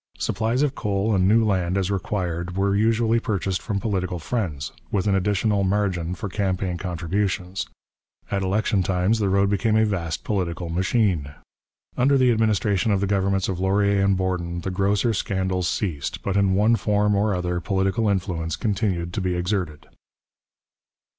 [0.17, 5.05] Supplies of coal and new land as required were usually purchased from political friends, with
[5.05, 7.67] an additional margin for campaign contributions;
[8.31, 11.31] at election times the road became a vast political machine.
[11.97, 16.35] Under the administration of the governments of Laurier and Borden the grosser scandals ceased, but
[16.35, 19.85] in one form or other political influence continued to be exerted.